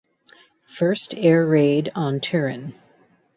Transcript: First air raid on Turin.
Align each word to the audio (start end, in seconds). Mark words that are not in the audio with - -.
First 0.65 1.13
air 1.13 1.45
raid 1.45 1.91
on 1.93 2.21
Turin. 2.21 2.73